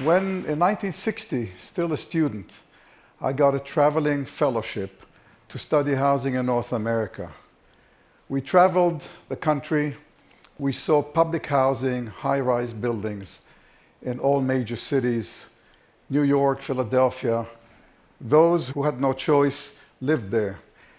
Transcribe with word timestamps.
When 0.00 0.44
in 0.46 0.58
1960, 0.58 1.52
still 1.56 1.92
a 1.92 1.96
student, 1.96 2.62
I 3.20 3.32
got 3.32 3.54
a 3.54 3.60
traveling 3.60 4.24
fellowship 4.24 5.06
to 5.48 5.56
study 5.56 5.94
housing 5.94 6.34
in 6.34 6.46
North 6.46 6.72
America. 6.72 7.30
We 8.28 8.40
traveled 8.40 9.06
the 9.28 9.36
country, 9.36 9.94
we 10.58 10.72
saw 10.72 11.00
public 11.00 11.46
housing, 11.46 12.08
high 12.08 12.40
rise 12.40 12.72
buildings 12.72 13.42
in 14.02 14.18
all 14.18 14.40
major 14.40 14.74
cities 14.74 15.46
New 16.10 16.22
York, 16.22 16.60
Philadelphia. 16.60 17.46
Those 18.20 18.70
who 18.70 18.82
had 18.82 19.00
no 19.00 19.12
choice 19.12 19.74
lived 20.00 20.32
there. 20.32 20.58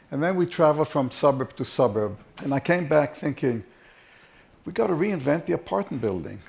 And 0.10 0.24
then 0.24 0.38
we 0.38 0.46
traveled 0.46 0.88
from 0.88 1.12
suburb 1.12 1.54
to 1.58 1.66
suburb. 1.66 2.18
And 2.38 2.54
I 2.54 2.62
came 2.62 2.88
back 2.88 3.14
thinking, 3.14 3.66
we 4.64 4.72
got 4.72 4.88
to 4.88 4.94
reinvent 4.94 5.48
the 5.48 5.54
apartment 5.54 6.02
building. 6.02 6.40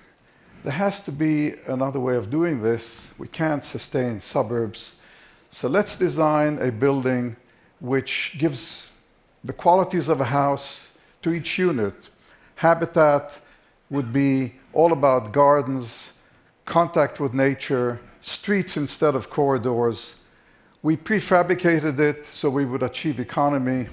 There 0.66 0.74
has 0.74 1.00
to 1.02 1.12
be 1.12 1.54
another 1.68 2.00
way 2.00 2.16
of 2.16 2.28
doing 2.28 2.60
this. 2.60 3.14
We 3.18 3.28
can't 3.28 3.64
sustain 3.64 4.20
suburbs. 4.20 4.96
So 5.48 5.68
let's 5.68 5.94
design 5.94 6.58
a 6.60 6.72
building 6.72 7.36
which 7.78 8.34
gives 8.36 8.90
the 9.44 9.52
qualities 9.52 10.08
of 10.08 10.20
a 10.20 10.24
house 10.24 10.90
to 11.22 11.30
each 11.30 11.56
unit. 11.56 12.10
Habitat 12.56 13.38
would 13.90 14.12
be 14.12 14.54
all 14.72 14.92
about 14.92 15.30
gardens, 15.30 16.14
contact 16.64 17.20
with 17.20 17.32
nature, 17.32 18.00
streets 18.20 18.76
instead 18.76 19.14
of 19.14 19.30
corridors. 19.30 20.16
We 20.82 20.96
prefabricated 20.96 22.00
it 22.00 22.26
so 22.26 22.50
we 22.50 22.64
would 22.64 22.82
achieve 22.82 23.20
economy. 23.20 23.86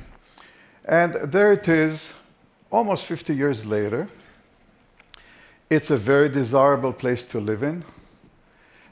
And 0.85 1.13
there 1.31 1.53
it 1.53 1.67
is, 1.67 2.13
almost 2.71 3.05
50 3.05 3.35
years 3.35 3.63
later. 3.63 4.09
It's 5.69 5.89
a 5.89 5.97
very 5.97 6.29
desirable 6.29 6.93
place 6.93 7.23
to 7.25 7.39
live 7.39 7.63
in. 7.63 7.83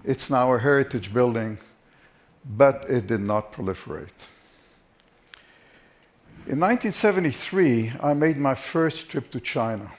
It's 0.03 0.29
now 0.29 0.53
a 0.53 0.59
heritage 0.59 1.13
building, 1.13 1.59
but 2.43 2.85
it 2.89 3.07
did 3.07 3.21
not 3.21 3.53
proliferate. 3.53 4.29
In 6.47 6.59
1973, 6.59 7.93
I 8.01 8.13
made 8.15 8.37
my 8.37 8.55
first 8.55 9.09
trip 9.09 9.29
to 9.31 9.39
China. 9.39 9.91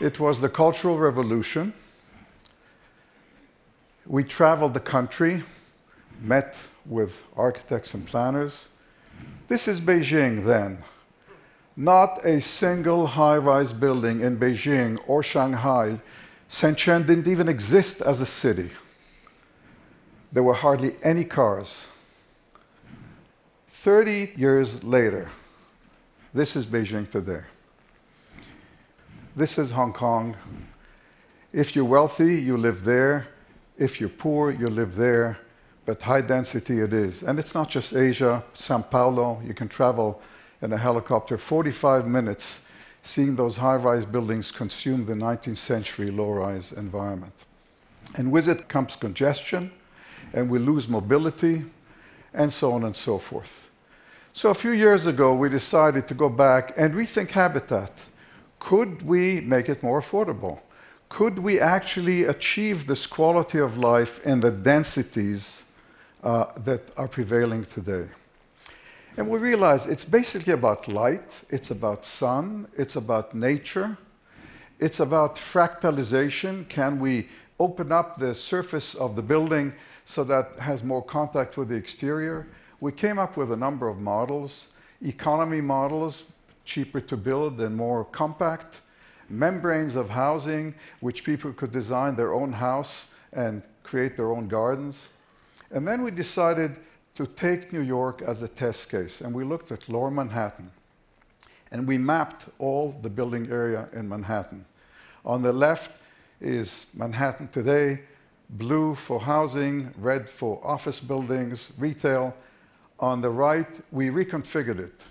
It 0.00 0.18
was 0.18 0.40
the 0.40 0.48
Cultural 0.48 0.98
Revolution. 0.98 1.74
We 4.06 4.24
traveled 4.24 4.72
the 4.72 4.80
country, 4.80 5.42
met 6.20 6.56
with 6.86 7.22
architects 7.36 7.92
and 7.92 8.06
planners. 8.06 8.68
This 9.48 9.68
is 9.68 9.80
Beijing 9.80 10.44
then. 10.44 10.82
Not 11.76 12.24
a 12.24 12.40
single 12.40 13.06
high 13.06 13.36
rise 13.36 13.72
building 13.72 14.20
in 14.20 14.36
Beijing 14.38 14.98
or 15.06 15.22
Shanghai. 15.22 16.00
Shenzhen 16.48 17.06
didn't 17.06 17.26
even 17.26 17.48
exist 17.48 18.00
as 18.00 18.20
a 18.20 18.26
city. 18.26 18.70
There 20.32 20.42
were 20.42 20.54
hardly 20.54 20.94
any 21.02 21.24
cars. 21.24 21.88
30 23.68 24.32
years 24.36 24.84
later, 24.84 25.30
this 26.32 26.56
is 26.56 26.66
Beijing 26.66 27.10
today. 27.10 27.42
This 29.36 29.58
is 29.58 29.72
Hong 29.72 29.92
Kong. 29.92 30.36
If 31.52 31.74
you're 31.74 31.84
wealthy, 31.84 32.40
you 32.40 32.56
live 32.56 32.84
there. 32.84 33.26
If 33.76 34.00
you're 34.00 34.08
poor, 34.08 34.52
you 34.52 34.68
live 34.68 34.94
there. 34.94 35.38
But 35.86 36.02
high 36.02 36.20
density 36.20 36.80
it 36.80 36.92
is. 36.92 37.22
And 37.22 37.38
it's 37.38 37.52
not 37.52 37.68
just 37.68 37.94
Asia, 37.94 38.44
Sao 38.54 38.80
Paulo, 38.80 39.42
you 39.44 39.54
can 39.54 39.68
travel 39.68 40.22
in 40.62 40.72
a 40.72 40.78
helicopter 40.78 41.36
45 41.38 42.06
minutes 42.06 42.60
seeing 43.02 43.36
those 43.36 43.58
high 43.58 43.76
rise 43.76 44.06
buildings 44.06 44.50
consume 44.50 45.04
the 45.04 45.12
19th 45.12 45.58
century 45.58 46.08
low 46.08 46.30
rise 46.30 46.72
environment. 46.72 47.44
And 48.16 48.32
with 48.32 48.48
it 48.48 48.66
comes 48.68 48.96
congestion, 48.96 49.70
and 50.32 50.48
we 50.48 50.58
lose 50.58 50.88
mobility, 50.88 51.64
and 52.32 52.52
so 52.52 52.72
on 52.72 52.82
and 52.82 52.96
so 52.96 53.18
forth. 53.18 53.68
So 54.32 54.50
a 54.50 54.54
few 54.54 54.72
years 54.72 55.06
ago, 55.06 55.34
we 55.34 55.48
decided 55.48 56.08
to 56.08 56.14
go 56.14 56.28
back 56.28 56.72
and 56.76 56.94
rethink 56.94 57.30
habitat. 57.30 57.92
Could 58.58 59.02
we 59.02 59.40
make 59.42 59.68
it 59.68 59.82
more 59.82 60.00
affordable? 60.00 60.60
Could 61.08 61.38
we 61.38 61.60
actually 61.60 62.24
achieve 62.24 62.86
this 62.86 63.06
quality 63.06 63.58
of 63.58 63.76
life 63.76 64.24
in 64.26 64.40
the 64.40 64.50
densities 64.50 65.64
uh, 66.22 66.46
that 66.56 66.90
are 66.96 67.06
prevailing 67.06 67.64
today? 67.66 68.06
And 69.16 69.28
we 69.28 69.38
realized 69.38 69.88
it's 69.88 70.04
basically 70.04 70.52
about 70.52 70.88
light, 70.88 71.42
it's 71.48 71.70
about 71.70 72.04
sun, 72.04 72.66
it's 72.76 72.96
about 72.96 73.32
nature, 73.32 73.96
it's 74.80 74.98
about 74.98 75.36
fractalization. 75.36 76.68
Can 76.68 76.98
we 76.98 77.28
open 77.60 77.92
up 77.92 78.16
the 78.16 78.34
surface 78.34 78.94
of 78.96 79.14
the 79.14 79.22
building 79.22 79.72
so 80.04 80.24
that 80.24 80.58
has 80.58 80.82
more 80.82 81.02
contact 81.02 81.56
with 81.56 81.68
the 81.68 81.76
exterior? 81.76 82.48
We 82.80 82.90
came 82.90 83.20
up 83.20 83.36
with 83.36 83.52
a 83.52 83.56
number 83.56 83.88
of 83.88 83.98
models, 83.98 84.68
economy 85.00 85.60
models, 85.60 86.24
cheaper 86.64 87.00
to 87.02 87.16
build 87.16 87.60
and 87.60 87.76
more 87.76 88.04
compact, 88.04 88.80
membranes 89.28 89.94
of 89.94 90.10
housing, 90.10 90.74
which 90.98 91.22
people 91.22 91.52
could 91.52 91.70
design 91.70 92.16
their 92.16 92.32
own 92.32 92.54
house 92.54 93.06
and 93.32 93.62
create 93.84 94.16
their 94.16 94.32
own 94.32 94.48
gardens. 94.48 95.06
And 95.70 95.86
then 95.86 96.02
we 96.02 96.10
decided 96.10 96.78
to 97.14 97.26
take 97.26 97.72
New 97.72 97.80
York 97.80 98.22
as 98.22 98.42
a 98.42 98.48
test 98.48 98.90
case, 98.90 99.20
and 99.20 99.34
we 99.34 99.44
looked 99.44 99.70
at 99.70 99.88
lower 99.88 100.10
Manhattan. 100.10 100.70
And 101.70 101.86
we 101.86 101.98
mapped 101.98 102.46
all 102.58 102.96
the 103.02 103.10
building 103.10 103.50
area 103.50 103.88
in 103.92 104.08
Manhattan. 104.08 104.64
On 105.24 105.42
the 105.42 105.52
left 105.52 105.92
is 106.40 106.86
Manhattan 106.94 107.48
today, 107.48 108.00
blue 108.50 108.94
for 108.94 109.20
housing, 109.20 109.92
red 109.96 110.28
for 110.28 110.60
office 110.64 111.00
buildings, 111.00 111.72
retail, 111.78 112.34
on 113.00 113.20
the 113.20 113.30
right, 113.30 113.68
we 113.90 114.08
reconfigured 114.08 114.78
it. 114.78 115.02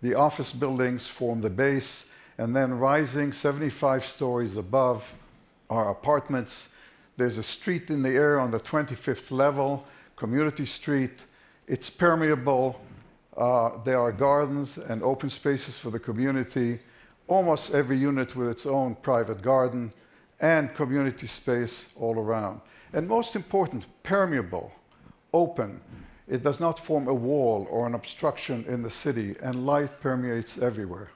The 0.00 0.14
office 0.14 0.52
buildings 0.52 1.08
form 1.08 1.40
the 1.40 1.50
base, 1.50 2.10
and 2.38 2.54
then 2.56 2.78
rising 2.78 3.32
75 3.32 4.04
stories 4.04 4.56
above 4.56 5.14
are 5.68 5.90
apartments. 5.90 6.70
There's 7.16 7.38
a 7.38 7.42
street 7.42 7.90
in 7.90 8.02
the 8.02 8.10
air 8.10 8.38
on 8.38 8.50
the 8.50 8.60
25th 8.60 9.30
level, 9.30 9.86
Community 10.16 10.66
Street. 10.66 11.24
It's 11.66 11.88
permeable. 11.88 12.80
Uh, 13.36 13.82
there 13.84 14.00
are 14.00 14.12
gardens 14.12 14.78
and 14.78 15.02
open 15.02 15.30
spaces 15.30 15.78
for 15.78 15.90
the 15.90 15.98
community. 15.98 16.80
Almost 17.28 17.72
every 17.72 17.96
unit 17.96 18.34
with 18.36 18.48
its 18.48 18.66
own 18.66 18.96
private 18.96 19.42
garden 19.42 19.92
and 20.40 20.74
community 20.74 21.26
space 21.26 21.88
all 21.96 22.18
around. 22.18 22.60
And 22.92 23.08
most 23.08 23.36
important, 23.36 23.86
permeable, 24.02 24.72
open. 25.32 25.80
It 26.28 26.42
does 26.42 26.60
not 26.60 26.78
form 26.78 27.08
a 27.08 27.14
wall 27.14 27.66
or 27.70 27.86
an 27.86 27.94
obstruction 27.94 28.64
in 28.68 28.82
the 28.82 28.90
city, 28.90 29.36
and 29.42 29.66
light 29.66 30.00
permeates 30.00 30.58
everywhere. 30.58 31.10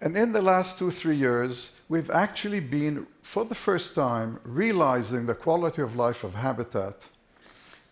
And 0.00 0.16
in 0.16 0.32
the 0.32 0.42
last 0.42 0.78
two, 0.78 0.90
three 0.90 1.16
years, 1.16 1.72
we've 1.88 2.10
actually 2.10 2.60
been, 2.60 3.06
for 3.22 3.44
the 3.44 3.54
first 3.54 3.94
time, 3.94 4.40
realizing 4.44 5.26
the 5.26 5.34
quality 5.34 5.82
of 5.82 5.96
life 5.96 6.22
of 6.22 6.34
habitat 6.34 7.08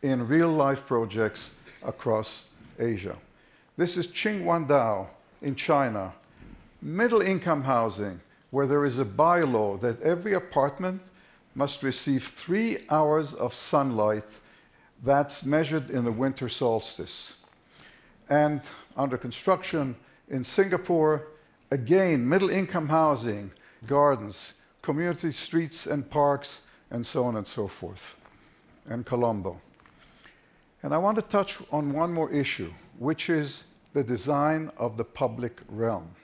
in 0.07 0.29
real 0.29 0.51
life 0.51 0.87
projects 0.87 1.51
across 1.83 2.45
Asia. 2.79 3.17
This 3.77 3.97
is 3.97 4.07
Qinhuangdao 4.07 5.09
in 5.43 5.57
China, 5.57 6.13
middle 6.81 7.21
income 7.21 7.65
housing, 7.65 8.21
where 8.51 8.69
there 8.69 8.85
is 8.85 9.01
a 9.01 9.05
bylaw 9.05 9.81
that 9.81 10.01
every 10.03 10.33
apartment 10.33 11.03
must 11.57 11.83
receive 11.83 12.23
three 12.23 12.79
hours 12.89 13.35
of 13.35 13.53
sunlight 13.53 14.39
that's 15.03 15.45
measured 15.45 15.91
in 15.91 16.05
the 16.05 16.13
winter 16.13 16.49
solstice. 16.49 17.35
And 18.29 18.61
under 18.97 19.19
construction 19.19 19.97
in 20.31 20.45
Singapore, 20.45 21.27
again, 21.73 22.29
middle 22.29 22.51
income 22.51 22.91
housing, 22.91 23.51
gardens, 23.87 24.55
community 24.83 25.33
streets 25.33 25.85
and 25.85 26.09
parks, 26.09 26.61
and 26.93 27.05
so 27.05 27.25
on 27.25 27.37
and 27.37 27.47
so 27.47 27.67
forth, 27.67 28.15
and 28.89 29.05
Colombo. 29.05 29.61
And 30.87 30.95
I 30.95 30.99
want 30.99 31.17
to 31.17 31.23
touch 31.23 31.59
on 31.73 31.93
one 31.93 32.13
more 32.13 32.31
issue, 32.31 32.73
which 33.01 33.29
is 33.29 33.65
the 33.93 34.05
design 34.05 34.71
of 34.77 34.97
the 34.97 35.03
public 35.03 35.61
realm. 35.69 36.15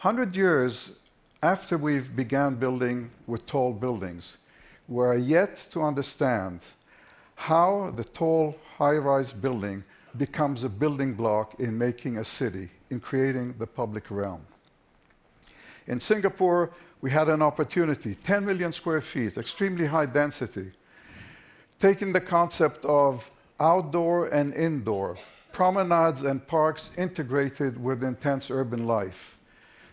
100 0.00 0.34
years 0.34 0.98
after 1.44 1.78
we've 1.78 2.16
began 2.16 2.56
building 2.56 3.12
with 3.28 3.46
tall 3.46 3.72
buildings, 3.72 4.36
we 4.88 5.04
are 5.04 5.16
yet 5.16 5.64
to 5.70 5.80
understand 5.80 6.64
how 7.36 7.92
the 7.94 8.02
tall 8.02 8.56
high-rise 8.78 9.32
building 9.32 9.84
becomes 10.16 10.64
a 10.64 10.68
building 10.68 11.14
block 11.14 11.54
in 11.60 11.78
making 11.78 12.18
a 12.18 12.24
city, 12.24 12.68
in 12.90 12.98
creating 12.98 13.54
the 13.60 13.66
public 13.68 14.10
realm. 14.10 14.44
In 15.86 16.00
Singapore, 16.00 16.72
we 17.00 17.12
had 17.12 17.28
an 17.28 17.42
opportunity, 17.42 18.16
10 18.16 18.44
million 18.44 18.72
square 18.72 19.00
feet, 19.00 19.36
extremely 19.36 19.86
high 19.86 20.06
density, 20.06 20.72
taking 21.78 22.12
the 22.12 22.20
concept 22.20 22.84
of 22.86 23.30
outdoor 23.62 24.26
and 24.26 24.52
indoor, 24.54 25.16
promenades 25.52 26.22
and 26.22 26.46
parks 26.46 26.90
integrated 26.98 27.82
with 27.82 28.02
intense 28.02 28.50
urban 28.50 28.86
life. 28.86 29.38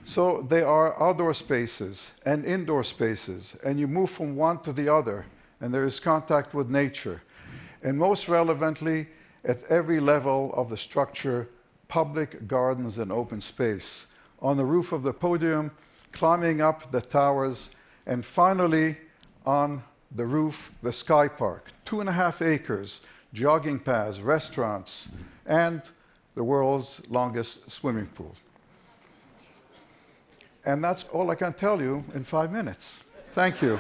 So 0.04 0.42
they 0.42 0.64
are 0.64 1.02
outdoor 1.02 1.34
spaces 1.34 2.14
and 2.26 2.44
indoor 2.46 2.84
spaces, 2.84 3.56
and 3.64 3.80
you 3.80 3.88
move 3.88 4.10
from 4.10 4.36
one 4.36 4.60
to 4.62 4.74
the 4.74 4.90
other 4.90 5.26
and 5.62 5.74
there 5.74 5.86
is 5.86 6.00
contact 6.00 6.54
with 6.54 6.70
nature. 6.70 7.22
And 7.84 7.98
most 7.98 8.28
relevantly, 8.28 9.08
at 9.44 9.64
every 9.70 10.00
level 10.00 10.54
of 10.54 10.70
the 10.70 10.78
structure, 10.78 11.50
public 11.88 12.48
gardens 12.48 12.98
and 12.98 13.12
open 13.12 13.42
space. 13.42 14.08
On 14.42 14.58
the 14.58 14.66
roof 14.66 14.92
of 14.92 15.04
the 15.04 15.14
podium, 15.14 15.72
climbing 16.12 16.62
up 16.62 16.92
the 16.92 17.02
towers, 17.02 17.72
and 18.06 18.26
finally 18.26 18.98
on 19.46 19.84
the 20.16 20.26
roof, 20.26 20.72
the 20.82 20.92
Sky 20.92 21.28
Park. 21.28 21.72
Two 21.86 22.00
and 22.00 22.10
a 22.10 22.14
half 22.14 22.42
acres, 22.42 23.02
jogging 23.34 23.80
paths, 23.80 24.20
restaurants, 24.20 25.10
and 25.46 25.82
the 26.36 26.44
world's 26.44 27.02
longest 27.10 27.70
swimming 27.70 28.08
pool. 28.08 28.36
And 30.66 30.84
that's 30.84 31.06
all 31.06 31.32
I 31.32 31.36
can 31.36 31.54
tell 31.54 31.82
you 31.82 32.04
in 32.14 32.24
five 32.24 32.52
minutes. 32.52 33.00
Thank 33.34 33.62
you. 33.62 33.80